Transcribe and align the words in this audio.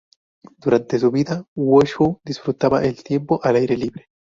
Durante 0.57 0.97
su 0.97 1.11
vida, 1.11 1.45
Washoe 1.55 2.17
disfrutaba 2.25 2.83
el 2.83 3.03
tiempo 3.03 3.39
al 3.43 3.57
aire 3.57 3.77
libre. 3.77 4.07